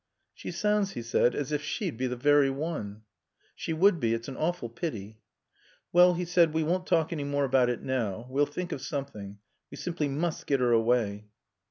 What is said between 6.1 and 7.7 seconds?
he said, "we won't talk any more about